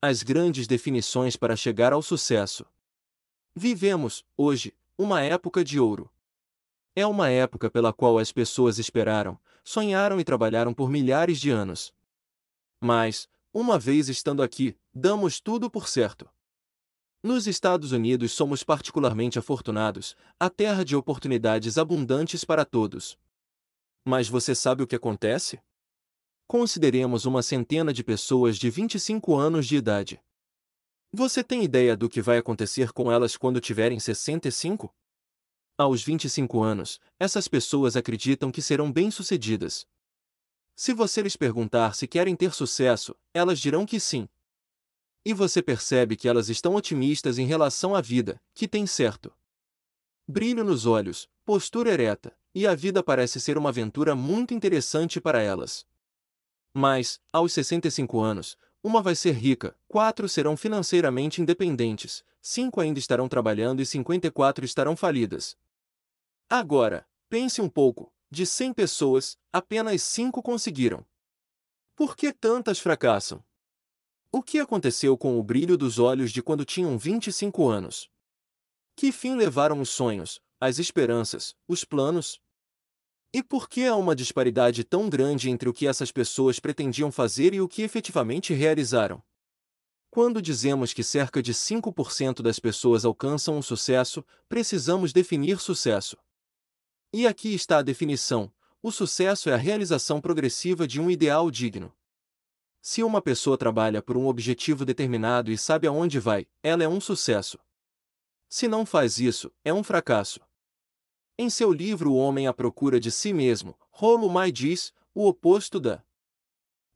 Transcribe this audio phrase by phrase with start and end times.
[0.00, 2.64] As grandes definições para chegar ao sucesso.
[3.52, 6.08] Vivemos, hoje, uma época de ouro.
[6.94, 11.92] É uma época pela qual as pessoas esperaram, sonharam e trabalharam por milhares de anos.
[12.80, 16.30] Mas, uma vez estando aqui, damos tudo por certo.
[17.20, 23.18] Nos Estados Unidos somos particularmente afortunados, a terra de oportunidades abundantes para todos.
[24.04, 25.60] Mas você sabe o que acontece?
[26.48, 30.18] Consideremos uma centena de pessoas de 25 anos de idade.
[31.12, 34.90] Você tem ideia do que vai acontecer com elas quando tiverem 65?
[35.76, 39.86] Aos 25 anos, essas pessoas acreditam que serão bem-sucedidas.
[40.74, 44.26] Se você lhes perguntar se querem ter sucesso, elas dirão que sim.
[45.26, 49.30] E você percebe que elas estão otimistas em relação à vida, que tem certo.
[50.26, 55.42] Brilho nos olhos, postura ereta, e a vida parece ser uma aventura muito interessante para
[55.42, 55.86] elas.
[56.74, 63.28] Mas, aos 65 anos, uma vai ser rica, quatro serão financeiramente independentes, cinco ainda estarão
[63.28, 65.56] trabalhando e 54 estarão falidas.
[66.48, 71.04] Agora, pense um pouco: de 100 pessoas, apenas 5 conseguiram.
[71.96, 73.44] Por que tantas fracassam?
[74.30, 78.10] O que aconteceu com o brilho dos olhos de quando tinham 25 anos?
[78.94, 82.40] Que fim levaram os sonhos, as esperanças, os planos?
[83.32, 87.52] E por que há uma disparidade tão grande entre o que essas pessoas pretendiam fazer
[87.52, 89.22] e o que efetivamente realizaram?
[90.10, 96.16] Quando dizemos que cerca de 5% das pessoas alcançam o sucesso, precisamos definir sucesso.
[97.12, 98.50] E aqui está a definição:
[98.82, 101.92] o sucesso é a realização progressiva de um ideal digno.
[102.80, 107.00] Se uma pessoa trabalha por um objetivo determinado e sabe aonde vai, ela é um
[107.00, 107.58] sucesso.
[108.48, 110.40] Se não faz isso, é um fracasso.
[111.40, 115.78] Em seu livro O Homem à Procura de Si Mesmo, Rolo Mai diz: o oposto
[115.78, 116.04] da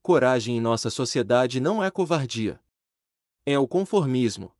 [0.02, 2.60] coragem em nossa sociedade não é covardia.
[3.46, 4.52] É o conformismo.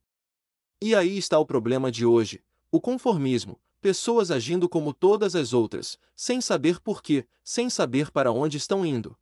[0.81, 5.99] E aí está o problema de hoje: o conformismo, pessoas agindo como todas as outras,
[6.15, 9.19] sem saber por quê, sem saber para onde estão indo.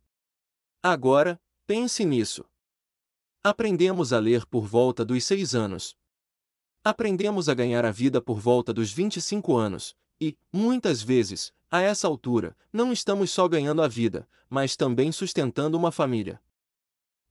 [0.83, 2.45] Agora, pense nisso.
[3.43, 5.97] Aprendemos a ler por volta dos seis anos.
[6.83, 12.07] Aprendemos a ganhar a vida por volta dos 25 anos, e, muitas vezes, a essa
[12.07, 16.39] altura, não estamos só ganhando a vida, mas também sustentando uma família.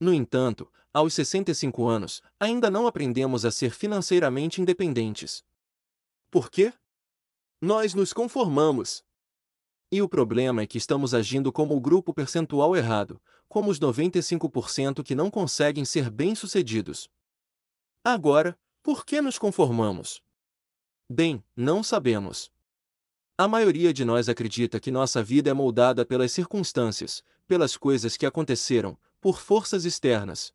[0.00, 5.44] No entanto, aos 65 anos, ainda não aprendemos a ser financeiramente independentes.
[6.30, 6.72] Por quê?
[7.60, 9.04] Nós nos conformamos.
[9.92, 15.02] E o problema é que estamos agindo como o grupo percentual errado, como os 95%
[15.04, 17.08] que não conseguem ser bem-sucedidos.
[18.02, 20.22] Agora, por que nos conformamos?
[21.08, 22.50] Bem, não sabemos.
[23.40, 28.26] A maioria de nós acredita que nossa vida é moldada pelas circunstâncias, pelas coisas que
[28.26, 30.52] aconteceram, por forças externas.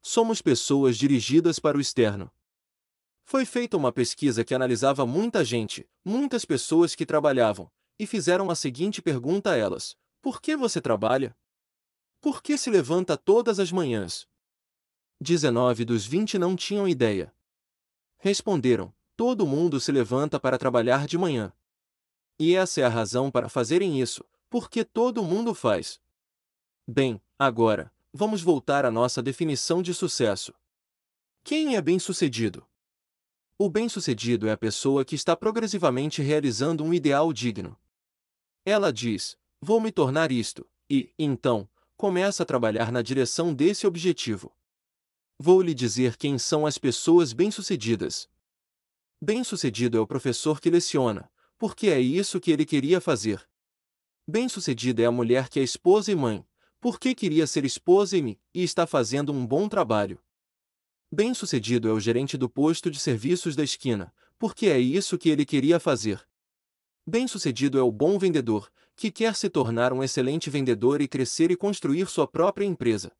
[0.00, 2.30] Somos pessoas dirigidas para o externo.
[3.22, 8.54] Foi feita uma pesquisa que analisava muita gente, muitas pessoas que trabalhavam, e fizeram a
[8.54, 11.36] seguinte pergunta a elas: Por que você trabalha?
[12.18, 14.26] Por que se levanta todas as manhãs?
[15.20, 17.30] 19 dos 20 não tinham ideia.
[18.16, 21.52] Responderam: Todo mundo se levanta para trabalhar de manhã.
[22.40, 26.00] E essa é a razão para fazerem isso, porque todo mundo faz.
[26.88, 30.54] Bem, agora, vamos voltar à nossa definição de sucesso.
[31.44, 32.66] Quem é bem-sucedido?
[33.58, 37.76] O bem-sucedido é a pessoa que está progressivamente realizando um ideal digno.
[38.64, 44.50] Ela diz: Vou me tornar isto, e, então, começa a trabalhar na direção desse objetivo.
[45.38, 48.30] Vou lhe dizer quem são as pessoas bem-sucedidas.
[49.20, 53.46] Bem-sucedido é o professor que leciona, porque é isso que ele queria fazer.
[54.26, 56.42] Bem-sucedida é a mulher que é esposa e mãe,
[56.80, 60.18] porque queria ser esposa e me, e está fazendo um bom trabalho.
[61.12, 65.44] Bem-sucedido é o gerente do posto de serviços da esquina, porque é isso que ele
[65.44, 66.26] queria fazer.
[67.06, 71.56] Bem-sucedido é o bom vendedor, que quer se tornar um excelente vendedor e crescer e
[71.56, 73.12] construir sua própria empresa.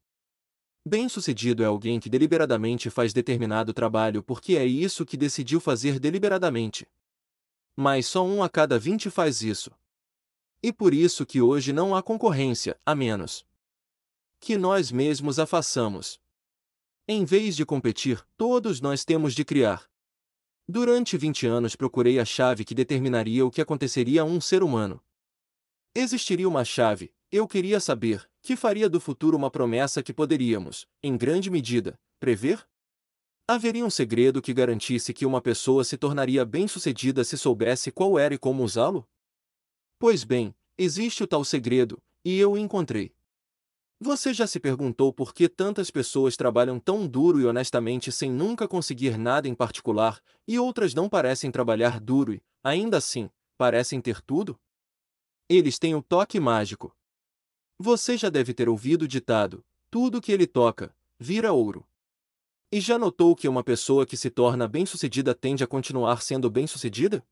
[0.82, 6.86] Bem-sucedido é alguém que deliberadamente faz determinado trabalho porque é isso que decidiu fazer deliberadamente.
[7.76, 9.70] Mas só um a cada vinte faz isso.
[10.62, 13.44] E por isso que hoje não há concorrência, a menos
[14.40, 16.18] que nós mesmos a façamos.
[17.06, 19.84] Em vez de competir, todos nós temos de criar.
[20.66, 25.02] Durante 20 anos procurei a chave que determinaria o que aconteceria a um ser humano.
[25.94, 31.16] Existiria uma chave, eu queria saber, que faria do futuro uma promessa que poderíamos, em
[31.16, 32.66] grande medida, prever?
[33.52, 38.32] Haveria um segredo que garantisse que uma pessoa se tornaria bem-sucedida se soubesse qual era
[38.32, 39.04] e como usá-lo?
[39.98, 43.12] Pois bem, existe o tal segredo, e eu o encontrei.
[43.98, 48.68] Você já se perguntou por que tantas pessoas trabalham tão duro e honestamente sem nunca
[48.68, 54.22] conseguir nada em particular, e outras não parecem trabalhar duro e, ainda assim, parecem ter
[54.22, 54.60] tudo?
[55.48, 56.96] Eles têm o toque mágico.
[57.80, 61.84] Você já deve ter ouvido o ditado: tudo que ele toca, vira ouro.
[62.72, 67.26] E já notou que uma pessoa que se torna bem-sucedida tende a continuar sendo bem-sucedida?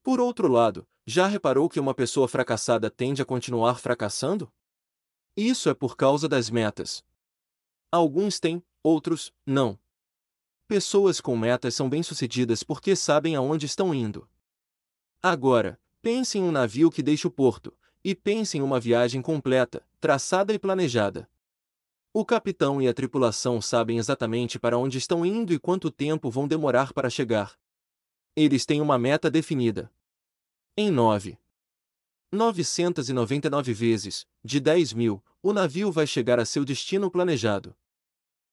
[0.00, 4.52] Por outro lado, já reparou que uma pessoa fracassada tende a continuar fracassando?
[5.36, 7.04] Isso é por causa das metas.
[7.90, 9.76] Alguns têm, outros, não.
[10.68, 14.28] Pessoas com metas são bem-sucedidas porque sabem aonde estão indo.
[15.20, 19.84] Agora, pense em um navio que deixa o porto, e pense em uma viagem completa,
[20.00, 21.28] traçada e planejada.
[22.16, 26.46] O capitão e a tripulação sabem exatamente para onde estão indo e quanto tempo vão
[26.46, 27.58] demorar para chegar.
[28.36, 29.90] Eles têm uma meta definida.
[30.76, 31.36] Em 9.
[32.30, 37.74] 999 vezes, de 10 mil, o navio vai chegar a seu destino planejado.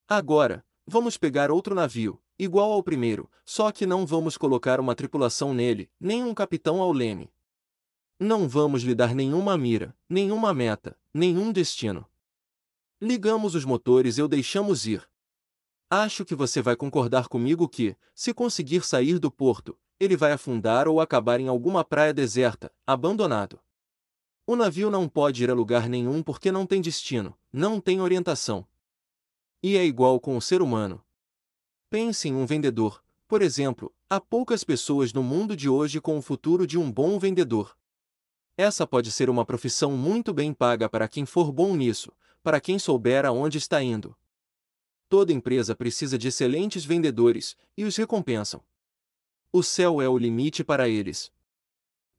[0.07, 5.53] Agora, vamos pegar outro navio, igual ao primeiro, só que não vamos colocar uma tripulação
[5.53, 7.31] nele, nem um capitão ao leme.
[8.19, 12.09] Não vamos lhe dar nenhuma mira, nenhuma meta, nenhum destino.
[13.03, 15.09] Ligamos os motores e o deixamos ir.
[15.89, 20.87] Acho que você vai concordar comigo que, se conseguir sair do porto, ele vai afundar
[20.87, 23.59] ou acabar em alguma praia deserta, abandonado.
[24.45, 28.67] O navio não pode ir a lugar nenhum porque não tem destino, não tem orientação.
[29.63, 31.03] E é igual com o ser humano.
[31.89, 36.21] Pense em um vendedor, por exemplo, há poucas pessoas no mundo de hoje com o
[36.21, 37.75] futuro de um bom vendedor.
[38.55, 42.11] Essa pode ser uma profissão muito bem paga para quem for bom nisso,
[42.43, 44.15] para quem souber aonde está indo.
[45.07, 48.63] Toda empresa precisa de excelentes vendedores, e os recompensam.
[49.51, 51.31] O céu é o limite para eles.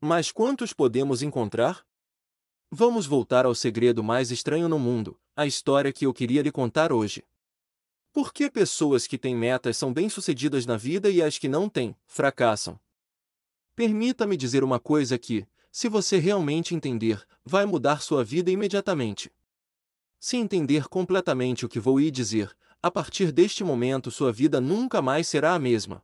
[0.00, 1.86] Mas quantos podemos encontrar?
[2.70, 6.92] Vamos voltar ao segredo mais estranho no mundo, a história que eu queria lhe contar
[6.92, 7.24] hoje.
[8.12, 11.96] Por que pessoas que têm metas são bem-sucedidas na vida e as que não têm,
[12.06, 12.78] fracassam?
[13.74, 19.32] Permita-me dizer uma coisa que, se você realmente entender, vai mudar sua vida imediatamente.
[20.24, 25.26] Se entender completamente o que vou dizer, a partir deste momento sua vida nunca mais
[25.26, 26.00] será a mesma.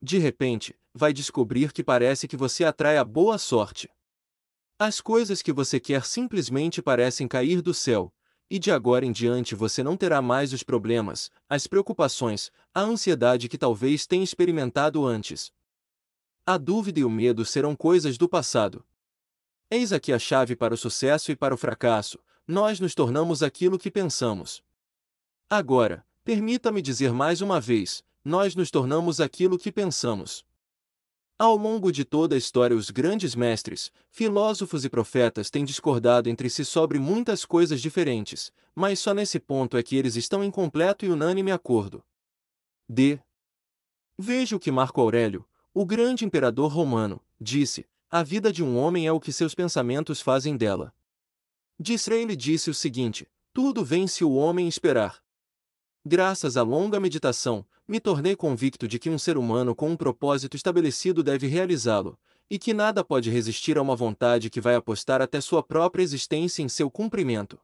[0.00, 3.90] De repente, vai descobrir que parece que você atrai a boa sorte.
[4.78, 8.10] As coisas que você quer simplesmente parecem cair do céu,
[8.48, 13.46] e de agora em diante você não terá mais os problemas, as preocupações, a ansiedade
[13.46, 15.52] que talvez tenha experimentado antes.
[16.46, 18.82] A dúvida e o medo serão coisas do passado.
[19.70, 22.18] Eis aqui a chave para o sucesso e para o fracasso:
[22.48, 24.62] nós nos tornamos aquilo que pensamos.
[25.50, 30.46] Agora, permita-me dizer mais uma vez: nós nos tornamos aquilo que pensamos.
[31.38, 36.48] Ao longo de toda a história, os grandes mestres, filósofos e profetas têm discordado entre
[36.48, 41.04] si sobre muitas coisas diferentes, mas só nesse ponto é que eles estão em completo
[41.04, 42.02] e unânime acordo.
[42.88, 43.20] D.
[44.18, 49.06] Veja o que Marco Aurélio, o grande imperador romano, disse: a vida de um homem
[49.06, 50.94] é o que seus pensamentos fazem dela.
[51.80, 55.22] Disraeli disse o seguinte: tudo vem se o homem esperar.
[56.04, 60.56] Graças à longa meditação, me tornei convicto de que um ser humano com um propósito
[60.56, 62.18] estabelecido deve realizá-lo,
[62.50, 66.62] e que nada pode resistir a uma vontade que vai apostar até sua própria existência
[66.62, 67.60] em seu cumprimento.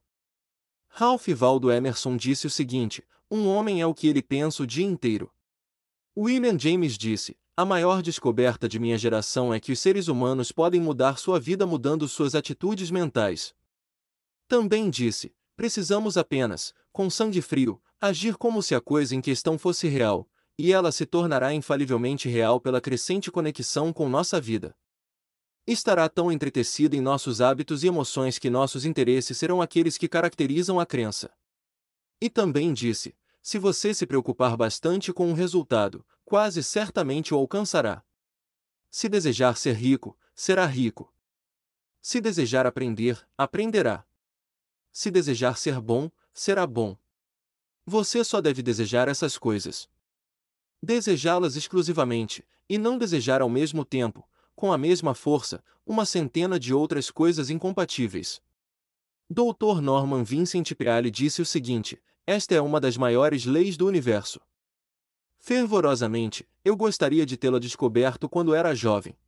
[0.88, 4.86] Ralph Waldo Emerson disse o seguinte: um homem é o que ele pensa o dia
[4.86, 5.32] inteiro.
[6.16, 10.80] William James disse: a maior descoberta de minha geração é que os seres humanos podem
[10.80, 13.54] mudar sua vida mudando suas atitudes mentais.
[14.48, 19.88] Também disse: precisamos apenas, com sangue frio, agir como se a coisa em questão fosse
[19.88, 24.76] real, e ela se tornará infalivelmente real pela crescente conexão com nossa vida.
[25.66, 30.78] Estará tão entretecida em nossos hábitos e emoções que nossos interesses serão aqueles que caracterizam
[30.78, 31.32] a crença.
[32.20, 38.02] E também disse: se você se preocupar bastante com o resultado, quase certamente o alcançará.
[38.90, 41.12] Se desejar ser rico, será rico.
[42.00, 44.06] Se desejar aprender, aprenderá.
[44.94, 46.96] Se desejar ser bom, será bom.
[47.84, 49.88] Você só deve desejar essas coisas.
[50.80, 54.24] Desejá-las exclusivamente, e não desejar ao mesmo tempo,
[54.54, 58.40] com a mesma força, uma centena de outras coisas incompatíveis.
[59.28, 59.80] Dr.
[59.82, 64.40] Norman Vincent Peale disse o seguinte: Esta é uma das maiores leis do universo.
[65.40, 69.18] Fervorosamente, eu gostaria de tê-la descoberto quando era jovem.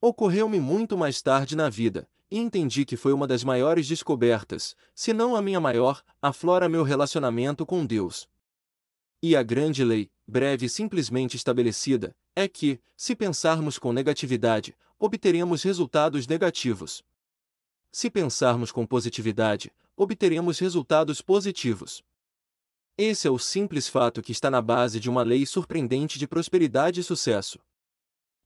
[0.00, 5.12] Ocorreu-me muito mais tarde na vida, e entendi que foi uma das maiores descobertas, se
[5.12, 8.28] não a minha maior, aflora meu relacionamento com Deus.
[9.22, 15.62] E a grande lei, breve e simplesmente estabelecida, é que, se pensarmos com negatividade, obteremos
[15.62, 17.02] resultados negativos.
[17.90, 22.02] Se pensarmos com positividade, obteremos resultados positivos.
[22.96, 27.00] Esse é o simples fato que está na base de uma lei surpreendente de prosperidade
[27.00, 27.58] e sucesso.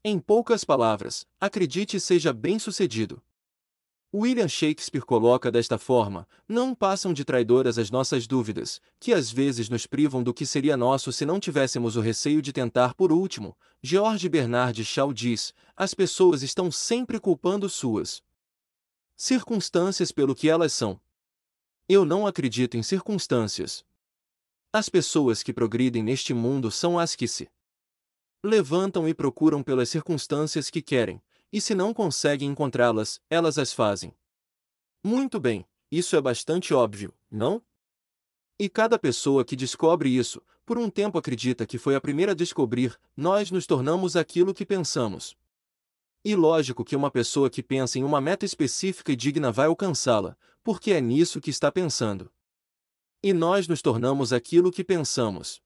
[0.02, 3.22] Em poucas palavras, acredite e seja bem-sucedido.
[4.16, 9.68] William Shakespeare coloca desta forma: não passam de traidoras as nossas dúvidas, que às vezes
[9.68, 13.56] nos privam do que seria nosso se não tivéssemos o receio de tentar por último.
[13.82, 18.22] George Bernard Shaw diz: as pessoas estão sempre culpando suas
[19.16, 21.00] circunstâncias pelo que elas são.
[21.88, 23.84] Eu não acredito em circunstâncias.
[24.72, 27.50] As pessoas que progridem neste mundo são as que se
[28.44, 31.20] levantam e procuram pelas circunstâncias que querem,
[31.54, 34.12] e se não conseguem encontrá-las, elas as fazem.
[35.04, 37.62] Muito bem, isso é bastante óbvio, não?
[38.58, 42.34] E cada pessoa que descobre isso, por um tempo acredita que foi a primeira a
[42.34, 45.36] descobrir, nós nos tornamos aquilo que pensamos.
[46.24, 50.36] E lógico que uma pessoa que pensa em uma meta específica e digna vai alcançá-la,
[50.60, 52.32] porque é nisso que está pensando.
[53.22, 55.62] E nós nos tornamos aquilo que pensamos.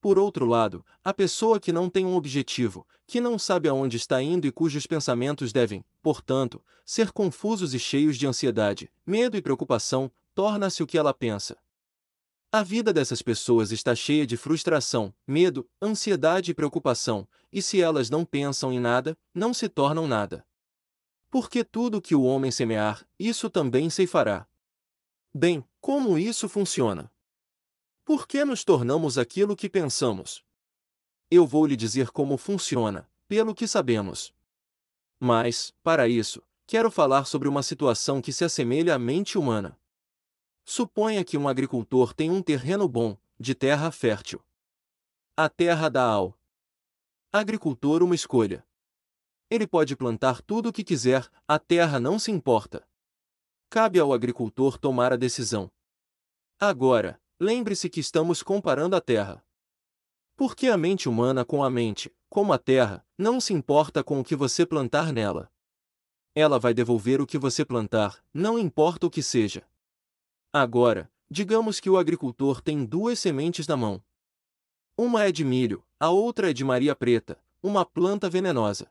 [0.00, 4.22] Por outro lado, a pessoa que não tem um objetivo, que não sabe aonde está
[4.22, 10.10] indo e cujos pensamentos devem, portanto, ser confusos e cheios de ansiedade, medo e preocupação,
[10.34, 11.56] torna-se o que ela pensa.
[12.52, 18.08] A vida dessas pessoas está cheia de frustração, medo, ansiedade e preocupação, e se elas
[18.08, 20.46] não pensam em nada, não se tornam nada.
[21.30, 24.46] Porque tudo que o homem semear, isso também se fará.
[25.34, 27.10] Bem, como isso funciona?
[28.06, 30.44] Por que nos tornamos aquilo que pensamos?
[31.28, 34.32] Eu vou lhe dizer como funciona, pelo que sabemos.
[35.18, 39.76] Mas, para isso, quero falar sobre uma situação que se assemelha à mente humana.
[40.64, 44.40] Suponha que um agricultor tem um terreno bom, de terra fértil.
[45.36, 46.38] A terra dá ao
[47.32, 48.64] agricultor uma escolha.
[49.50, 52.86] Ele pode plantar tudo o que quiser, a terra não se importa.
[53.68, 55.68] Cabe ao agricultor tomar a decisão.
[56.56, 59.44] Agora, Lembre-se que estamos comparando a Terra.
[60.36, 64.24] Porque a mente humana com a mente, como a Terra, não se importa com o
[64.24, 65.52] que você plantar nela.
[66.34, 69.68] Ela vai devolver o que você plantar, não importa o que seja.
[70.50, 74.02] Agora, digamos que o agricultor tem duas sementes na mão.
[74.96, 78.90] Uma é de milho, a outra é de Maria Preta, uma planta venenosa.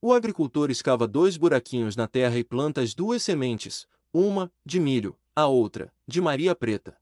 [0.00, 5.14] O agricultor escava dois buraquinhos na terra e planta as duas sementes, uma, de milho,
[5.36, 6.99] a outra, de Maria Preta.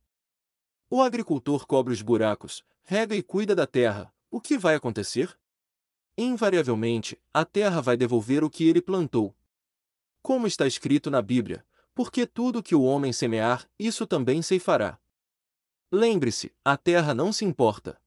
[0.91, 4.11] O agricultor cobre os buracos, rega e cuida da terra.
[4.31, 5.37] O que vai acontecer?
[6.17, 9.35] Invariavelmente, a terra vai devolver o que ele plantou.
[10.23, 14.97] Como está escrito na Bíblia, porque tudo que o homem semear, isso também se fará.
[15.91, 18.01] Lembre-se, a terra não se importa.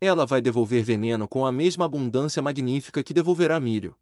[0.00, 3.96] Ela vai devolver veneno com a mesma abundância magnífica que devolverá milho.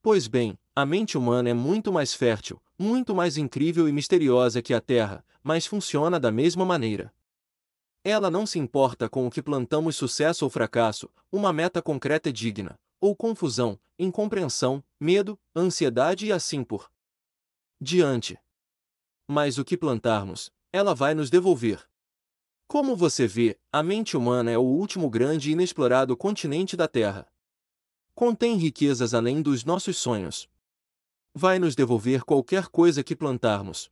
[0.00, 4.72] Pois bem, a mente humana é muito mais fértil, muito mais incrível e misteriosa que
[4.72, 7.12] a terra, mas funciona da mesma maneira.
[8.08, 12.32] Ela não se importa com o que plantamos sucesso ou fracasso, uma meta concreta e
[12.32, 16.88] digna, ou confusão, incompreensão, medo, ansiedade e assim por
[17.80, 18.38] diante.
[19.26, 21.84] Mas o que plantarmos, ela vai nos devolver.
[22.68, 27.26] Como você vê, a mente humana é o último grande e inexplorado continente da Terra.
[28.14, 30.48] Contém riquezas além dos nossos sonhos.
[31.34, 33.90] Vai nos devolver qualquer coisa que plantarmos.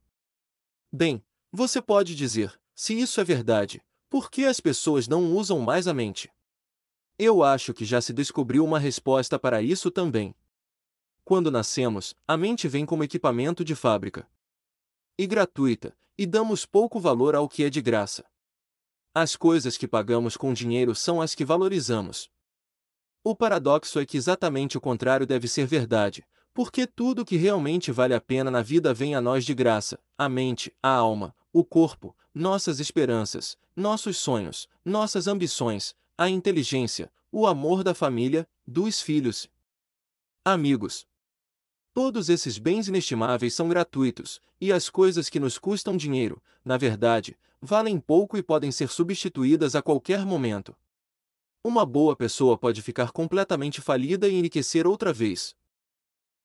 [0.92, 3.82] Bem, você pode dizer, se isso é verdade,
[4.14, 6.32] por que as pessoas não usam mais a mente?
[7.18, 10.32] Eu acho que já se descobriu uma resposta para isso também.
[11.24, 14.24] Quando nascemos, a mente vem como equipamento de fábrica.
[15.18, 18.24] E gratuita, e damos pouco valor ao que é de graça.
[19.12, 22.30] As coisas que pagamos com dinheiro são as que valorizamos.
[23.24, 28.14] O paradoxo é que exatamente o contrário deve ser verdade, porque tudo que realmente vale
[28.14, 32.16] a pena na vida vem a nós de graça: a mente, a alma, o corpo,
[32.34, 39.48] nossas esperanças, nossos sonhos, nossas ambições, a inteligência, o amor da família, dos filhos.
[40.44, 41.06] Amigos.
[41.94, 47.38] Todos esses bens inestimáveis são gratuitos, e as coisas que nos custam dinheiro, na verdade,
[47.62, 50.76] valem pouco e podem ser substituídas a qualquer momento.
[51.62, 55.54] Uma boa pessoa pode ficar completamente falida e enriquecer outra vez.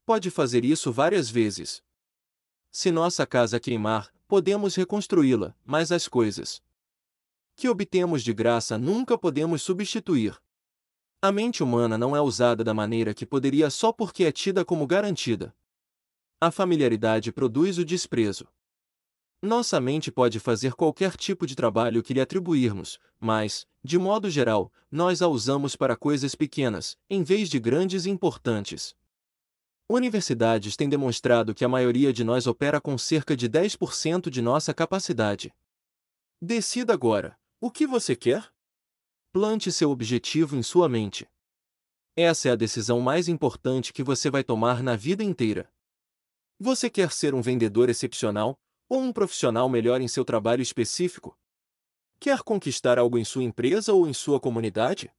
[0.05, 1.81] Pode fazer isso várias vezes.
[2.71, 6.61] Se nossa casa queimar, podemos reconstruí-la, mas as coisas
[7.55, 10.39] que obtemos de graça nunca podemos substituir.
[11.19, 14.85] A mente humana não é usada da maneira que poderia só porque é tida como
[14.85, 15.53] garantida.
[16.39, 18.47] A familiaridade produz o desprezo.
[19.41, 24.71] Nossa mente pode fazer qualquer tipo de trabalho que lhe atribuirmos, mas, de modo geral,
[24.91, 28.95] nós a usamos para coisas pequenas, em vez de grandes e importantes.
[29.91, 34.71] Universidades têm demonstrado que a maioria de nós opera com cerca de 10% de nossa
[34.71, 35.51] capacidade.
[36.39, 38.53] Decida agora: o que você quer?
[39.33, 41.27] Plante seu objetivo em sua mente.
[42.15, 45.67] Essa é a decisão mais importante que você vai tomar na vida inteira.
[46.59, 51.35] Você quer ser um vendedor excepcional ou um profissional melhor em seu trabalho específico?
[52.19, 55.11] Quer conquistar algo em sua empresa ou em sua comunidade?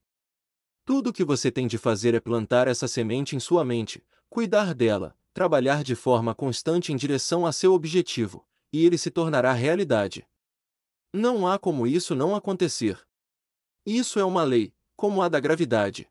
[0.85, 4.75] Tudo o que você tem de fazer é plantar essa semente em sua mente, cuidar
[4.75, 10.25] dela, trabalhar de forma constante em direção a seu objetivo, e ele se tornará realidade.
[11.13, 13.05] Não há como isso não acontecer.
[13.85, 16.09] Isso é uma lei, como a da gravidade.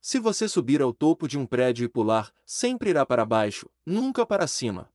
[0.00, 4.26] Se você subir ao topo de um prédio e pular, sempre irá para baixo, nunca
[4.26, 4.92] para cima.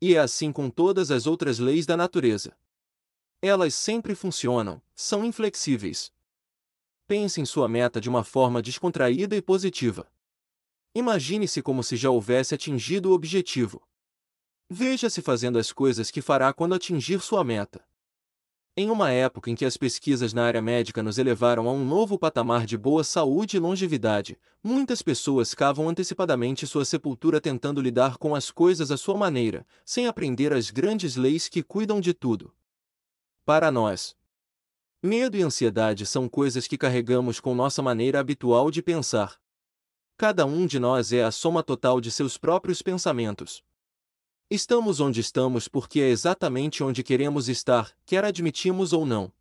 [0.00, 2.56] E é assim com todas as outras leis da natureza.
[3.40, 6.12] Elas sempre funcionam, são inflexíveis.
[7.06, 10.10] Pense em sua meta de uma forma descontraída e positiva.
[10.94, 13.82] Imagine-se como se já houvesse atingido o objetivo.
[14.70, 17.84] Veja-se fazendo as coisas que fará quando atingir sua meta.
[18.76, 22.18] Em uma época em que as pesquisas na área médica nos elevaram a um novo
[22.18, 28.34] patamar de boa saúde e longevidade, muitas pessoas cavam antecipadamente sua sepultura tentando lidar com
[28.34, 32.52] as coisas à sua maneira, sem aprender as grandes leis que cuidam de tudo.
[33.44, 34.16] Para nós,
[35.02, 39.43] medo e ansiedade são coisas que carregamos com nossa maneira habitual de pensar.
[40.16, 43.64] Cada um de nós é a soma total de seus próprios pensamentos.
[44.48, 49.32] Estamos onde estamos porque é exatamente onde queremos estar, quer admitimos ou não.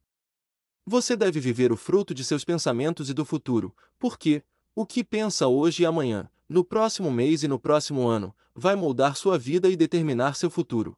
[0.84, 4.44] Você deve viver o fruto de seus pensamentos e do futuro, porque
[4.75, 9.15] o que pensa hoje e amanhã, no próximo mês e no próximo ano, vai moldar
[9.15, 10.98] sua vida e determinar seu futuro.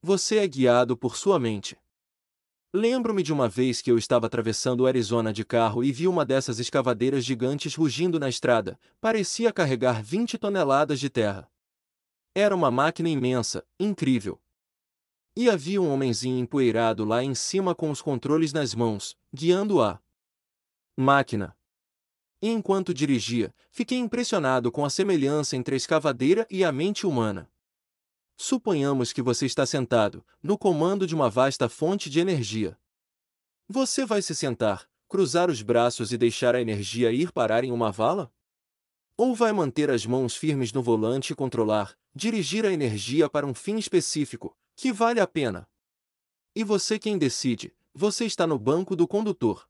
[0.00, 1.76] Você é guiado por sua mente.
[2.76, 6.24] Lembro-me de uma vez que eu estava atravessando o Arizona de carro e vi uma
[6.24, 11.48] dessas escavadeiras gigantes rugindo na estrada, parecia carregar 20 toneladas de terra.
[12.34, 14.42] Era uma máquina imensa, incrível.
[15.36, 20.02] E havia um homenzinho empoeirado lá em cima com os controles nas mãos, guiando a
[20.96, 21.56] máquina.
[22.42, 27.48] E enquanto dirigia, fiquei impressionado com a semelhança entre a escavadeira e a mente humana.
[28.36, 32.78] Suponhamos que você está sentado, no comando de uma vasta fonte de energia.
[33.68, 37.92] Você vai se sentar, cruzar os braços e deixar a energia ir parar em uma
[37.92, 38.32] vala?
[39.16, 43.54] Ou vai manter as mãos firmes no volante e controlar, dirigir a energia para um
[43.54, 45.68] fim específico, que vale a pena?
[46.54, 49.68] E você quem decide, você está no banco do condutor.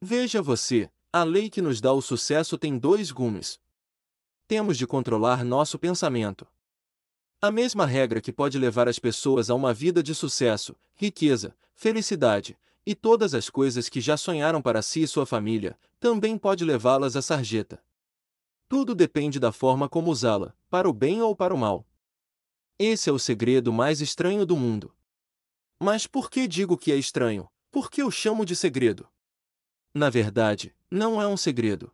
[0.00, 3.60] Veja você, a lei que nos dá o sucesso tem dois gumes.
[4.46, 6.46] Temos de controlar nosso pensamento.
[7.44, 12.56] A mesma regra que pode levar as pessoas a uma vida de sucesso, riqueza, felicidade
[12.86, 17.16] e todas as coisas que já sonharam para si e sua família, também pode levá-las
[17.16, 17.82] à sarjeta.
[18.68, 21.84] Tudo depende da forma como usá-la, para o bem ou para o mal.
[22.78, 24.94] Esse é o segredo mais estranho do mundo.
[25.80, 27.48] Mas por que digo que é estranho?
[27.72, 29.08] Por que o chamo de segredo?
[29.92, 31.92] Na verdade, não é um segredo.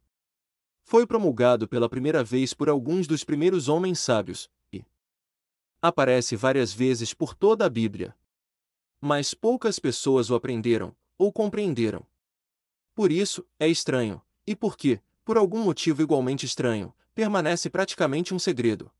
[0.84, 4.50] Foi promulgado pela primeira vez por alguns dos primeiros homens sábios,
[5.81, 8.14] aparece várias vezes por toda a Bíblia.
[9.01, 12.07] Mas poucas pessoas o aprenderam, ou compreenderam.
[12.95, 18.91] Por isso, é estranho, e porque, por algum motivo igualmente estranho, permanece praticamente um segredo.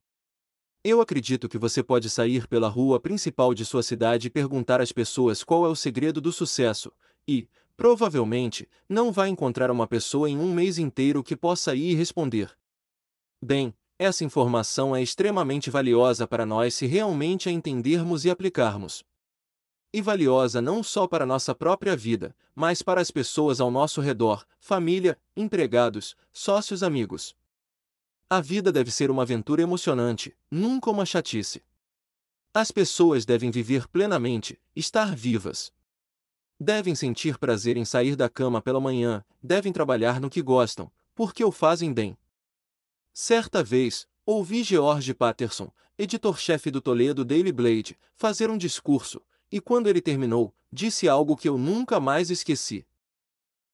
[0.85, 4.93] Eu acredito que você pode sair pela rua principal de sua cidade e perguntar às
[4.93, 6.93] pessoas qual é o segredo do sucesso,
[7.27, 12.57] e, provavelmente, não vai encontrar uma pessoa em um mês inteiro que possa ir responder.
[13.43, 19.05] Bem, essa informação é extremamente valiosa para nós se realmente a entendermos e aplicarmos.
[19.93, 24.47] E valiosa não só para nossa própria vida, mas para as pessoas ao nosso redor,
[24.61, 27.35] família, empregados, sócios, amigos.
[28.31, 31.65] A vida deve ser uma aventura emocionante, nunca uma chatice.
[32.55, 35.73] As pessoas devem viver plenamente, estar vivas.
[36.61, 41.43] Devem sentir prazer em sair da cama pela manhã, devem trabalhar no que gostam, porque
[41.43, 42.17] o fazem bem.
[43.21, 49.89] Certa vez, ouvi George Patterson, editor-chefe do Toledo Daily Blade, fazer um discurso, e quando
[49.89, 52.87] ele terminou, disse algo que eu nunca mais esqueci.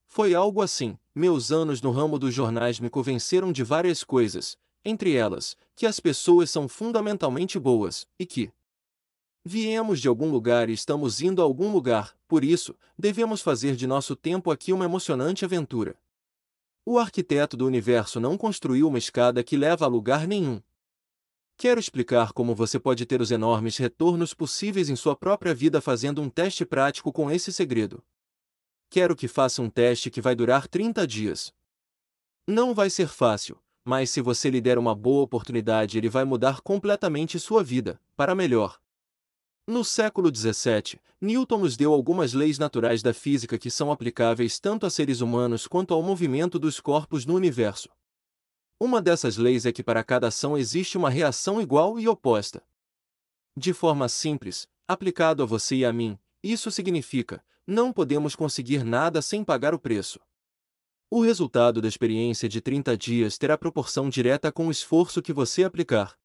[0.07, 5.13] Foi algo assim: meus anos no ramo dos jornais me convenceram de várias coisas, entre
[5.13, 8.51] elas, que as pessoas são fundamentalmente boas, e que
[9.45, 13.87] viemos de algum lugar e estamos indo a algum lugar, por isso, devemos fazer de
[13.87, 16.03] nosso tempo aqui uma emocionante aventura.
[16.87, 20.61] O arquiteto do universo não construiu uma escada que leva a lugar nenhum.
[21.57, 26.21] Quero explicar como você pode ter os enormes retornos possíveis em sua própria vida fazendo
[26.21, 28.05] um teste prático com esse segredo.
[28.91, 31.55] Quero que faça um teste que vai durar 30 dias.
[32.47, 36.61] Não vai ser fácil, mas se você lhe der uma boa oportunidade, ele vai mudar
[36.61, 38.79] completamente sua vida, para melhor.
[39.67, 44.85] No século XVII, Newton nos deu algumas leis naturais da física que são aplicáveis tanto
[44.85, 47.89] a seres humanos quanto ao movimento dos corpos no universo.
[48.79, 52.63] Uma dessas leis é que para cada ação existe uma reação igual e oposta.
[53.57, 59.23] De forma simples, aplicado a você e a mim, isso significa: não podemos conseguir nada
[59.23, 60.21] sem pagar o preço.
[61.11, 65.65] O resultado da experiência de 30 dias terá proporção direta com o esforço que você
[65.65, 66.19] aplicar.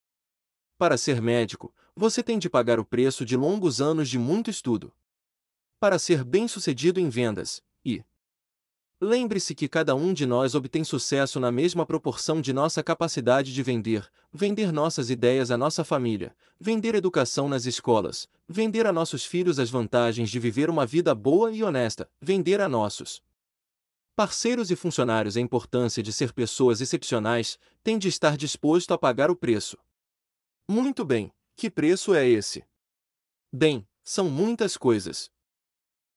[0.77, 4.93] Para ser médico, você tem de pagar o preço de longos anos de muito estudo.
[5.80, 8.04] Para ser bem-sucedido em vendas, e
[9.02, 13.63] Lembre-se que cada um de nós obtém sucesso na mesma proporção de nossa capacidade de
[13.63, 19.58] vender, vender nossas ideias à nossa família, vender educação nas escolas, vender a nossos filhos
[19.58, 23.23] as vantagens de viver uma vida boa e honesta, vender a nossos
[24.17, 29.32] parceiros e funcionários a importância de ser pessoas excepcionais, tem de estar disposto a pagar
[29.32, 29.78] o preço.
[30.67, 32.63] Muito bem, que preço é esse?
[33.52, 35.30] Bem, são muitas coisas.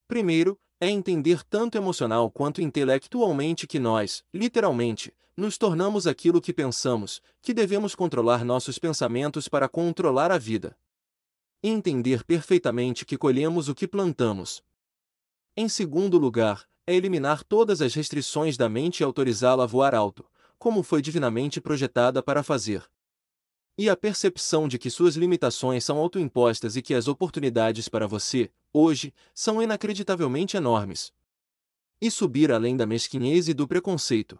[0.06, 7.20] Primeiro, é entender tanto emocional quanto intelectualmente que nós, literalmente, nos tornamos aquilo que pensamos,
[7.40, 10.78] que devemos controlar nossos pensamentos para controlar a vida.
[11.60, 14.62] Entender perfeitamente que colhemos o que plantamos.
[15.56, 20.24] Em segundo lugar, é eliminar todas as restrições da mente e autorizá-la a voar alto,
[20.56, 22.88] como foi divinamente projetada para fazer.
[23.76, 28.50] E a percepção de que suas limitações são autoimpostas e que as oportunidades para você,
[28.72, 31.12] hoje, são inacreditavelmente enormes.
[32.00, 34.38] E subir além da mesquinhez e do preconceito.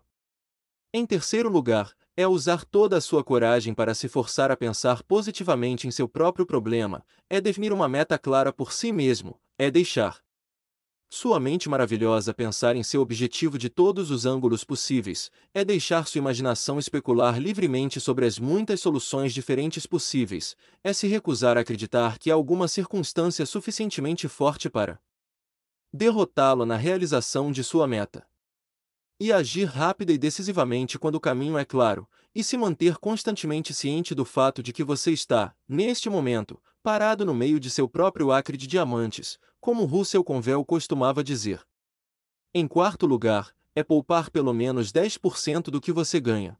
[0.92, 5.88] Em terceiro lugar, é usar toda a sua coragem para se forçar a pensar positivamente
[5.88, 10.22] em seu próprio problema, é definir uma meta clara por si mesmo, é deixar
[11.14, 16.20] sua mente maravilhosa pensar em seu objetivo de todos os ângulos possíveis, é deixar sua
[16.20, 22.30] imaginação especular livremente sobre as muitas soluções diferentes possíveis, é se recusar a acreditar que
[22.30, 24.98] há alguma circunstância suficientemente forte para
[25.92, 28.26] derrotá-lo na realização de sua meta.
[29.20, 34.14] E agir rápida e decisivamente quando o caminho é claro, e se manter constantemente ciente
[34.14, 38.56] do fato de que você está, neste momento, parado no meio de seu próprio acre
[38.56, 41.64] de diamantes, como Russell Convel costumava dizer.
[42.52, 46.58] Em quarto lugar, é poupar pelo menos 10% do que você ganha.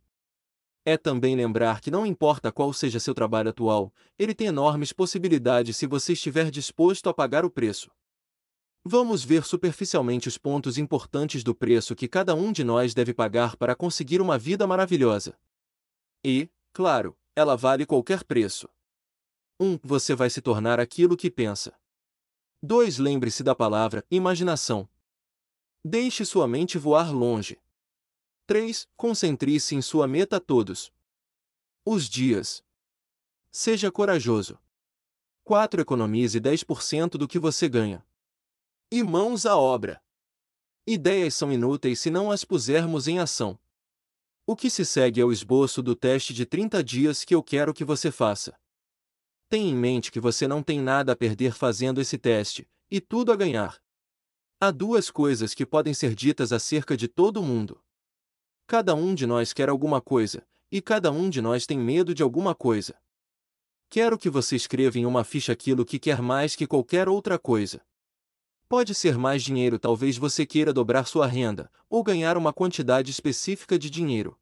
[0.84, 5.76] É também lembrar que não importa qual seja seu trabalho atual, ele tem enormes possibilidades
[5.76, 7.90] se você estiver disposto a pagar o preço.
[8.84, 13.56] Vamos ver superficialmente os pontos importantes do preço que cada um de nós deve pagar
[13.56, 15.36] para conseguir uma vida maravilhosa.
[16.24, 18.68] E, claro, ela vale qualquer preço.
[19.58, 19.72] 1.
[19.72, 21.81] Um, você vai se tornar aquilo que pensa.
[22.64, 22.98] 2.
[22.98, 24.88] Lembre-se da palavra imaginação.
[25.84, 27.60] Deixe sua mente voar longe.
[28.46, 28.88] 3.
[28.96, 30.92] Concentre-se em sua meta todos
[31.84, 32.64] os dias.
[33.50, 34.60] Seja corajoso.
[35.42, 35.80] 4.
[35.80, 38.06] Economize 10% do que você ganha.
[38.92, 40.00] E mãos à obra.
[40.86, 43.58] Ideias são inúteis se não as pusermos em ação.
[44.46, 47.74] O que se segue é o esboço do teste de 30 dias que eu quero
[47.74, 48.56] que você faça.
[49.52, 53.30] Tenha em mente que você não tem nada a perder fazendo esse teste, e tudo
[53.30, 53.82] a ganhar.
[54.58, 57.78] Há duas coisas que podem ser ditas acerca de todo mundo.
[58.66, 62.22] Cada um de nós quer alguma coisa, e cada um de nós tem medo de
[62.22, 62.98] alguma coisa.
[63.90, 67.82] Quero que você escreva em uma ficha aquilo que quer mais que qualquer outra coisa.
[68.70, 73.78] Pode ser mais dinheiro, talvez você queira dobrar sua renda, ou ganhar uma quantidade específica
[73.78, 74.34] de dinheiro.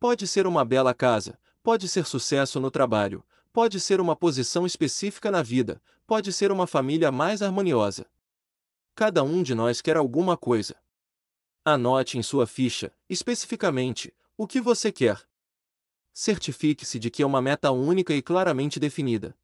[0.00, 3.22] Pode ser uma bela casa, pode ser sucesso no trabalho,
[3.54, 8.04] Pode ser uma posição específica na vida, pode ser uma família mais harmoniosa.
[8.96, 10.74] Cada um de nós quer alguma coisa.
[11.64, 15.22] Anote em sua ficha, especificamente, o que você quer.
[16.12, 19.38] Certifique-se de que é uma meta única e claramente definida.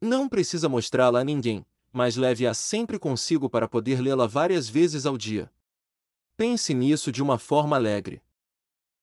[0.00, 5.18] Não precisa mostrá-la a ninguém, mas leve-a sempre consigo para poder lê-la várias vezes ao
[5.18, 5.50] dia.
[6.36, 8.22] Pense nisso de uma forma alegre.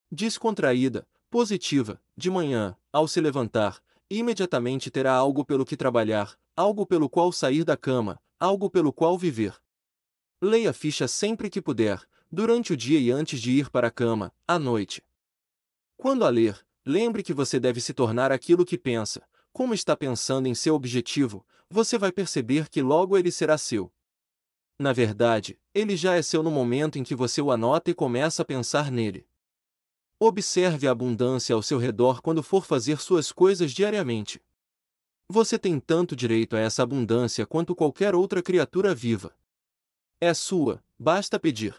[0.09, 3.81] Descontraída, positiva, de manhã, ao se levantar,
[4.19, 9.17] imediatamente terá algo pelo que trabalhar, algo pelo qual sair da cama, algo pelo qual
[9.17, 9.55] viver.
[10.41, 13.91] Leia a ficha sempre que puder, durante o dia e antes de ir para a
[13.91, 15.03] cama, à noite.
[15.97, 19.21] Quando a ler, lembre que você deve se tornar aquilo que pensa.
[19.53, 23.91] Como está pensando em seu objetivo, você vai perceber que logo ele será seu.
[24.79, 28.41] Na verdade, ele já é seu no momento em que você o anota e começa
[28.41, 29.27] a pensar nele.
[30.23, 34.39] Observe a abundância ao seu redor quando for fazer suas coisas diariamente.
[35.27, 39.35] Você tem tanto direito a essa abundância quanto qualquer outra criatura viva.
[40.19, 41.75] É sua, basta pedir.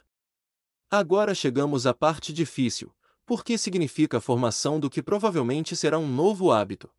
[0.90, 2.92] Agora chegamos à parte difícil.
[3.24, 6.90] porque significa a formação do que provavelmente será um novo hábito.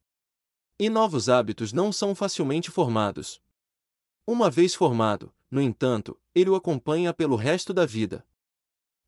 [0.79, 3.41] E novos hábitos não são facilmente formados.
[4.25, 8.25] Uma vez formado, no entanto, ele o acompanha pelo resto da vida.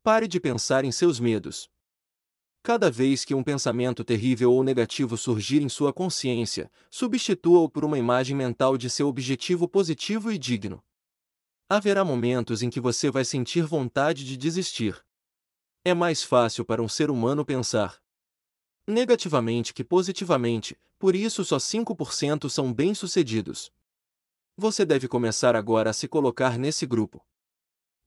[0.02, 1.70] Pare de pensar em seus medos.
[2.66, 7.96] Cada vez que um pensamento terrível ou negativo surgir em sua consciência, substitua-o por uma
[7.96, 10.82] imagem mental de seu objetivo positivo e digno.
[11.68, 15.00] Haverá momentos em que você vai sentir vontade de desistir.
[15.84, 18.02] É mais fácil para um ser humano pensar
[18.84, 23.70] negativamente que positivamente, por isso só 5% são bem-sucedidos.
[24.56, 27.24] Você deve começar agora a se colocar nesse grupo.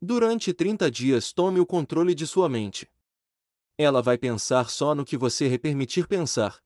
[0.02, 2.90] Durante 30 dias tome o controle de sua mente.
[3.82, 6.62] Ela vai pensar só no que você permitir pensar.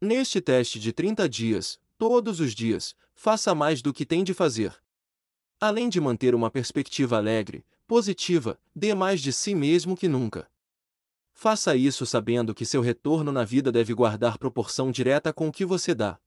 [0.00, 4.74] Neste teste de 30 dias, todos os dias, faça mais do que tem de fazer.
[5.60, 10.50] Além de manter uma perspectiva alegre, positiva, dê mais de si mesmo que nunca.
[11.34, 15.66] Faça isso sabendo que seu retorno na vida deve guardar proporção direta com o que
[15.66, 16.18] você dá.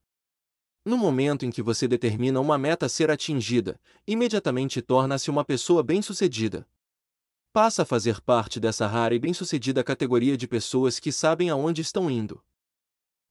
[0.85, 6.67] No momento em que você determina uma meta ser atingida, imediatamente torna-se uma pessoa bem-sucedida.
[7.55, 12.11] Passa a fazer parte dessa rara e bem-sucedida categoria de pessoas que sabem aonde estão
[12.11, 12.43] indo.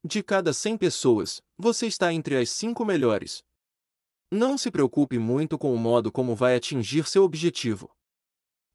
[0.02, 3.44] De cada 100 pessoas, você está entre as 5 melhores.
[4.32, 7.94] Não se preocupe muito com o modo como vai atingir seu objetivo.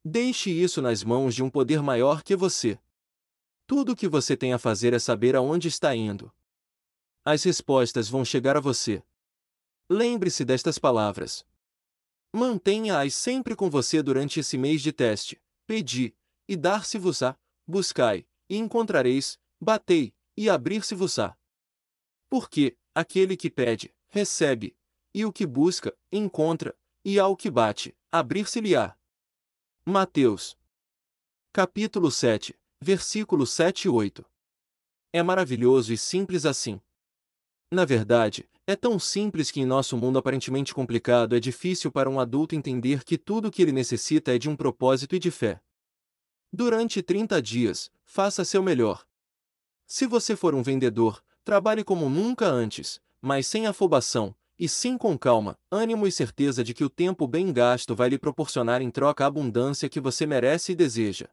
[0.04, 2.78] Deixe isso nas mãos de um poder maior que você.
[3.66, 6.32] Tudo o que você tem a fazer é saber aonde está indo.
[7.24, 9.02] As respostas vão chegar a você.
[9.90, 11.44] Lembre-se destas palavras.
[12.32, 15.40] Mantenha-as sempre com você durante esse mês de teste.
[15.66, 16.14] Pedi,
[16.48, 21.36] e dar-se-vos-á, buscai, e encontrareis, batei, e abrir-se-vos-á.
[22.28, 24.76] Porque, aquele que pede, recebe,
[25.12, 28.96] e o que busca, encontra, e ao que bate, abrir-se-lhe-á.
[29.84, 30.56] Mateus.
[31.52, 34.24] Capítulo 7, versículos 7 e 8.
[35.12, 36.80] É maravilhoso e simples assim.
[37.72, 42.20] Na verdade, é tão simples que em nosso mundo aparentemente complicado é difícil para um
[42.20, 45.60] adulto entender que tudo o que ele necessita é de um propósito e de fé.
[46.52, 49.04] Durante 30 dias, faça seu melhor.
[49.86, 55.18] Se você for um vendedor, trabalhe como nunca antes, mas sem afobação, e sim com
[55.18, 59.24] calma, ânimo e certeza de que o tempo bem gasto vai lhe proporcionar em troca
[59.24, 61.28] a abundância que você merece e deseja.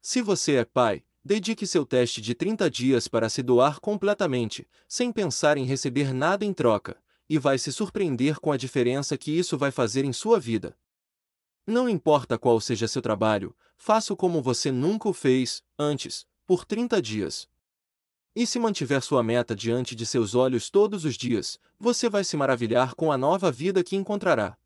[0.00, 5.10] Se você é pai, dedique seu teste de 30 dias para se doar completamente, sem
[5.10, 6.96] pensar em receber nada em troca,
[7.28, 10.78] e vai se surpreender com a diferença que isso vai fazer em sua vida.
[11.66, 17.02] Não importa qual seja seu trabalho, faça como você nunca o fez, antes, por 30
[17.02, 17.48] dias.
[18.34, 22.36] E se mantiver sua meta diante de seus olhos todos os dias, você vai se
[22.36, 24.56] maravilhar com a nova vida que encontrará.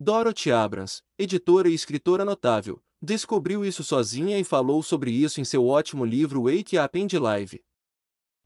[0.00, 5.66] Dorothy Abrams, editora e escritora notável, descobriu isso sozinha e falou sobre isso em seu
[5.66, 7.64] ótimo livro Wake Up and Live.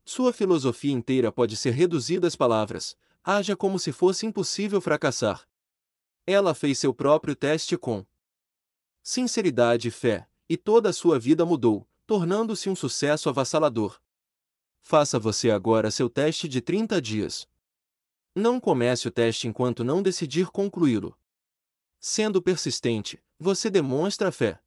[0.04, 5.48] Sua filosofia inteira pode ser reduzida às palavras: haja como se fosse impossível fracassar.
[6.26, 8.06] Ela fez seu próprio teste com
[9.02, 13.98] sinceridade e fé, e toda a sua vida mudou, tornando-se um sucesso avassalador.
[14.82, 17.48] Faça você agora seu teste de 30 dias.
[18.34, 21.16] Não comece o teste enquanto não decidir concluí-lo.
[21.98, 24.60] Sendo persistente, você demonstra fé.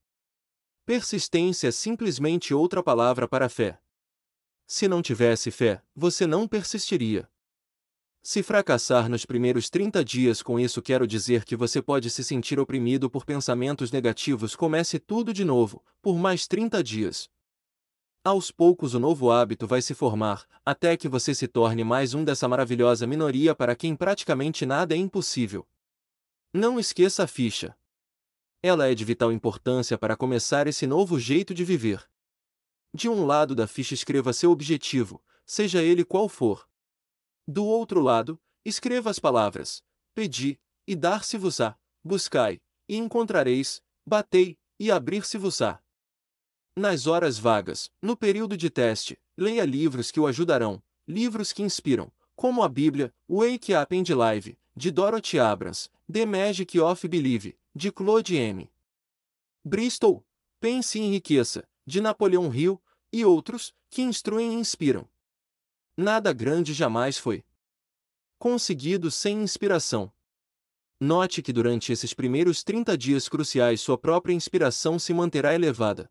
[0.83, 3.79] Persistência é simplesmente outra palavra para fé.
[4.65, 7.29] Se não tivesse fé, você não persistiria.
[8.23, 12.59] Se fracassar nos primeiros 30 dias com isso quero dizer que você pode se sentir
[12.59, 17.29] oprimido por pensamentos negativos comece tudo de novo, por mais 30 dias.
[18.23, 22.23] Aos poucos o novo hábito vai se formar, até que você se torne mais um
[22.23, 25.67] dessa maravilhosa minoria para quem praticamente nada é impossível.
[26.51, 27.75] Não esqueça a ficha.
[28.65, 32.09] Ela é de vital importância para começar esse novo jeito de viver.
[32.93, 36.65] De um lado da ficha escreva seu objetivo, seja ele qual for.
[37.45, 39.83] Do outro lado, escreva as palavras:
[40.15, 45.83] pedi, e dar-se-vos-á, buscai, e encontrareis, batei, e abrir-se-vos-á.
[46.73, 52.09] Nas horas vagas, no período de teste, leia livros que o ajudarão, livros que inspiram,
[52.33, 57.91] como a Bíblia, Wake Up and Live, de Dorothy Abrams, The Magic of Believe, de
[57.91, 58.71] Claude M.
[59.63, 60.25] Bristol,
[60.59, 62.81] Pense e Enriqueça, de Napoleão Hill,
[63.11, 65.07] e outros, que instruem e inspiram.
[65.95, 67.45] Nada grande jamais foi
[68.39, 70.11] conseguido sem inspiração.
[70.99, 76.09] Note que durante esses primeiros 30 dias cruciais sua própria inspiração se manterá elevada.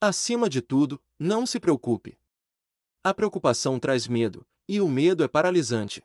[0.00, 2.18] Acima de tudo, não se preocupe.
[3.04, 6.02] A preocupação traz medo, e o medo é paralisante.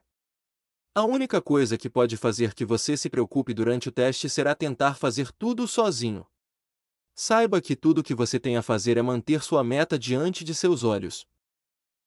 [0.96, 4.94] A única coisa que pode fazer que você se preocupe durante o teste será tentar
[4.94, 6.24] fazer tudo sozinho.
[7.16, 10.54] Saiba que tudo o que você tem a fazer é manter sua meta diante de
[10.54, 11.26] seus olhos.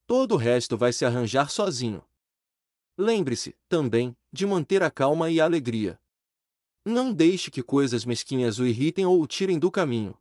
[0.06, 2.00] Todo o resto vai se arranjar sozinho.
[2.96, 6.00] Lembre-se, também, de manter a calma e a alegria.
[6.84, 10.16] Não deixe que coisas mesquinhas o irritem ou o tirem do caminho.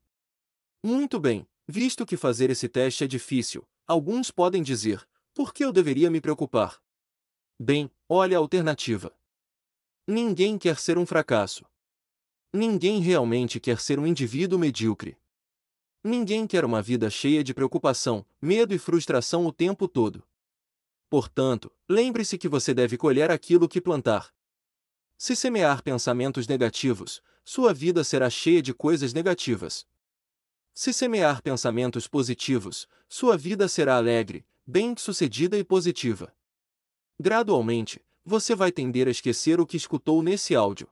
[0.83, 5.71] Muito bem, visto que fazer esse teste é difícil, alguns podem dizer: por que eu
[5.71, 6.81] deveria me preocupar?
[7.59, 9.11] Bem, olhe a alternativa.
[10.07, 11.65] Ninguém quer ser um fracasso.
[12.53, 15.17] Ninguém realmente quer ser um indivíduo medíocre.
[16.03, 20.23] Ninguém quer uma vida cheia de preocupação, medo e frustração o tempo todo.
[21.09, 24.31] Portanto, lembre-se que você deve colher aquilo que plantar.
[25.17, 29.87] Se semear pensamentos negativos, sua vida será cheia de coisas negativas.
[30.73, 36.35] Se semear pensamentos positivos, sua vida será alegre, bem-sucedida e positiva.
[37.19, 40.89] Gradualmente, você vai tender a esquecer o que escutou nesse áudio.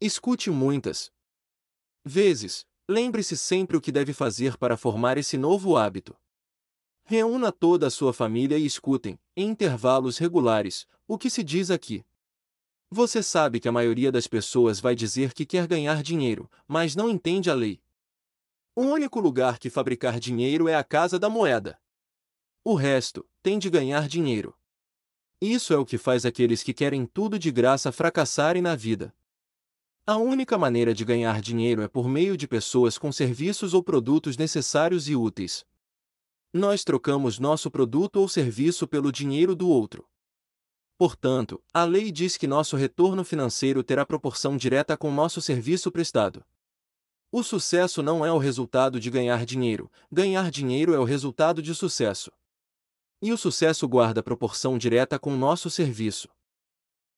[0.00, 1.12] Escute muitas
[2.04, 6.16] vezes, lembre-se sempre o que deve fazer para formar esse novo hábito.
[7.04, 12.04] Reúna toda a sua família e escutem, em intervalos regulares, o que se diz aqui.
[12.90, 17.08] Você sabe que a maioria das pessoas vai dizer que quer ganhar dinheiro, mas não
[17.08, 17.80] entende a lei.
[18.74, 21.78] O único lugar que fabricar dinheiro é a casa da moeda.
[22.64, 24.57] O resto, tem de ganhar dinheiro.
[25.40, 29.14] Isso é o que faz aqueles que querem tudo de graça fracassarem na vida.
[30.04, 34.36] A única maneira de ganhar dinheiro é por meio de pessoas com serviços ou produtos
[34.36, 35.64] necessários e úteis.
[36.52, 40.08] Nós trocamos nosso produto ou serviço pelo dinheiro do outro.
[40.96, 46.44] Portanto, a lei diz que nosso retorno financeiro terá proporção direta com nosso serviço prestado.
[47.30, 51.74] O sucesso não é o resultado de ganhar dinheiro, ganhar dinheiro é o resultado de
[51.74, 52.32] sucesso.
[53.20, 56.28] E o sucesso guarda proporção direta com nosso serviço.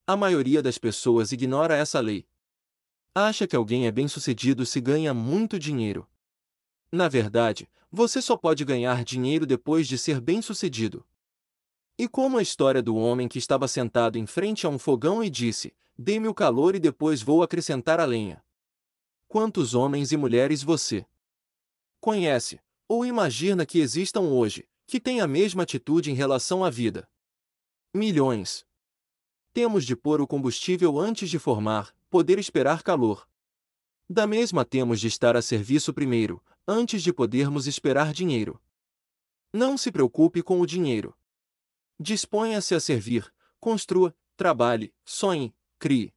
[0.07, 2.27] A maioria das pessoas ignora essa lei.
[3.15, 6.09] Acha que alguém é bem-sucedido se ganha muito dinheiro.
[6.91, 11.07] Na verdade, você só pode ganhar dinheiro depois de ser bem-sucedido.
[11.99, 15.29] E como a história do homem que estava sentado em frente a um fogão e
[15.29, 18.43] disse: Dê-me o calor e depois vou acrescentar a lenha.
[19.29, 21.05] Quantos homens e mulheres você
[22.01, 22.59] conhece,
[22.89, 27.09] ou imagina que existam hoje, que têm a mesma atitude em relação à vida?
[27.95, 28.67] Milhões.
[29.53, 33.29] Temos de pôr o combustível antes de formar, poder esperar calor.
[34.09, 38.61] Da mesma temos de estar a serviço primeiro, antes de podermos esperar dinheiro.
[39.53, 41.17] Não se preocupe com o dinheiro.
[41.99, 46.13] Disponha-se a servir, construa, trabalhe, sonhe, crie.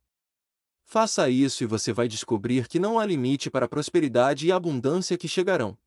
[0.83, 5.17] Faça isso e você vai descobrir que não há limite para a prosperidade e abundância
[5.17, 5.77] que chegarão.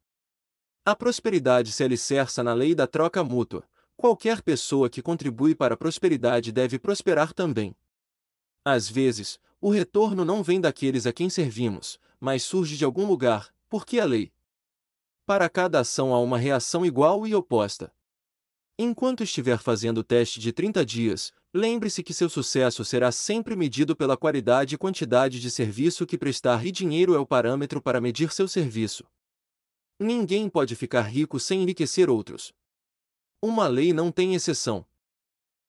[0.89, 3.65] A prosperidade se alicerça na lei da troca mútua.
[3.97, 7.75] Qualquer pessoa que contribui para a prosperidade deve prosperar também.
[8.65, 13.53] Às vezes, o retorno não vem daqueles a quem servimos, mas surge de algum lugar,
[13.69, 14.33] porque a lei.
[15.27, 17.93] Para cada ação há uma reação igual e oposta.
[18.79, 23.97] Enquanto estiver fazendo o teste de 30 dias, lembre-se que seu sucesso será sempre medido
[23.97, 28.33] pela qualidade e quantidade de serviço que prestar e dinheiro é o parâmetro para medir
[28.33, 29.05] seu serviço.
[29.99, 32.53] Ninguém pode ficar rico sem enriquecer outros.
[33.41, 34.85] Uma lei não tem exceção.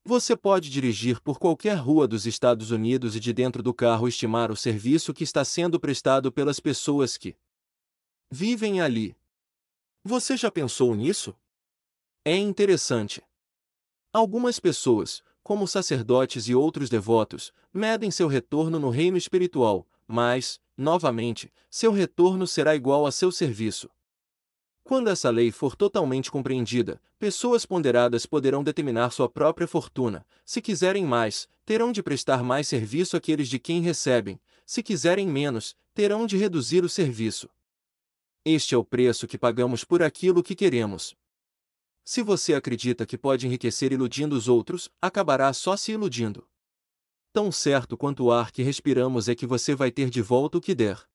[0.03, 4.51] Você pode dirigir por qualquer rua dos Estados Unidos e de dentro do carro estimar
[4.51, 7.37] o serviço que está sendo prestado pelas pessoas que
[8.31, 9.15] vivem ali.
[10.03, 11.35] Você já pensou nisso?
[12.25, 13.21] É interessante.
[14.13, 21.53] Algumas pessoas, como sacerdotes e outros devotos, medem seu retorno no reino espiritual, mas, novamente,
[21.69, 23.89] seu retorno será igual a seu serviço.
[24.87, 30.25] Quando essa lei for totalmente compreendida, pessoas ponderadas poderão determinar sua própria fortuna.
[30.45, 34.39] Se quiserem mais, terão de prestar mais serviço àqueles de quem recebem.
[34.65, 37.49] Se quiserem menos, terão de reduzir o serviço.
[38.45, 41.17] Este é o preço que pagamos por aquilo que queremos.
[42.05, 46.47] Se você acredita que pode enriquecer iludindo os outros, acabará só se iludindo.
[47.33, 50.61] Tão certo quanto o ar que respiramos é que você vai ter de volta o
[50.61, 51.05] que der.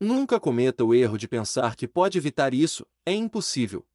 [0.00, 3.86] Nunca cometa o erro de pensar que pode evitar isso, é impossível.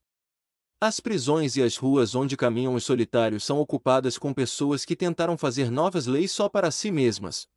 [0.81, 5.37] As prisões e as ruas onde caminham os solitários são ocupadas com pessoas que tentaram
[5.37, 7.49] fazer novas leis só para si mesmas.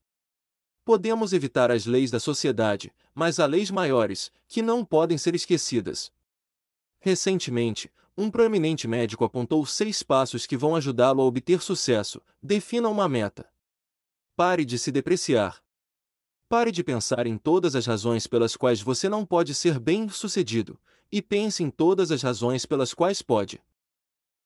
[0.85, 6.13] Podemos evitar as leis da sociedade, mas há leis maiores, que não podem ser esquecidas.
[6.99, 12.21] Recentemente, um proeminente médico apontou seis passos que vão ajudá-lo a obter sucesso.
[12.43, 13.49] Defina uma meta.
[14.35, 15.63] Pare de se depreciar.
[16.53, 20.79] Pare de pensar em todas as razões pelas quais você não pode ser bem-sucedido,
[21.11, 23.59] e pense em todas as razões pelas quais pode.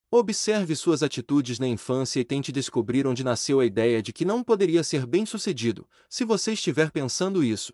[0.09, 4.41] Observe suas atitudes na infância e tente descobrir onde nasceu a ideia de que não
[4.41, 7.73] poderia ser bem-sucedido, se você estiver pensando isso.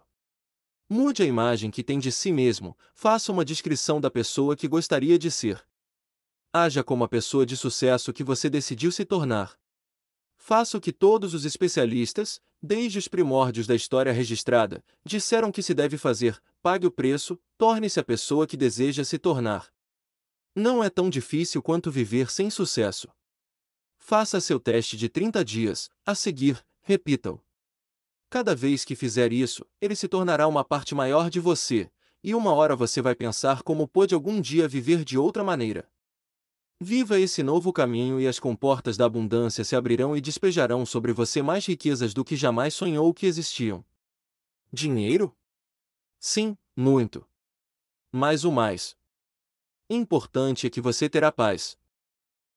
[0.90, 5.20] Mude a imagem que tem de si mesmo, faça uma descrição da pessoa que gostaria
[5.20, 5.64] de ser.
[6.52, 9.56] Haja como a pessoa de sucesso que você decidiu se tornar.
[10.46, 15.74] Faça o que todos os especialistas, desde os primórdios da história registrada, disseram que se
[15.74, 19.74] deve fazer: pague o preço, torne-se a pessoa que deseja se tornar.
[20.54, 23.08] Não é tão difícil quanto viver sem sucesso.
[23.98, 27.40] Faça seu teste de 30 dias, a seguir, repita-o.
[28.30, 31.90] Cada vez que fizer isso, ele se tornará uma parte maior de você,
[32.22, 35.90] e uma hora você vai pensar como pôde algum dia viver de outra maneira.
[36.80, 41.42] Viva esse novo caminho e as comportas da abundância se abrirão e despejarão sobre você
[41.42, 43.86] mais riquezas do que jamais sonhou que existiam.
[44.72, 45.36] Dinheiro?
[46.20, 47.26] Sim, muito.
[48.12, 48.98] Mas o mais
[49.90, 51.78] importante é que você terá paz.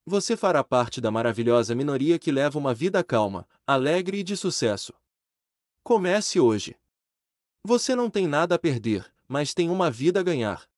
[0.05, 4.95] Você fará parte da maravilhosa minoria que leva uma vida calma, alegre e de sucesso.
[5.83, 6.77] Comece hoje.
[7.65, 10.69] Você não tem nada a perder, mas tem uma vida a ganhar.